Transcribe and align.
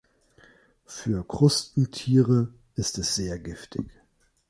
Für 0.87 1.23
Krustentiere 1.27 2.51
ist 2.73 2.97
es 2.97 3.13
sehr 3.13 3.37
giftig. 3.37 3.85